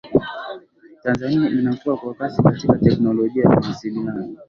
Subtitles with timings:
[1.03, 4.29] tanzania inakua kwa kasi katika teknolojia ya mawasiliano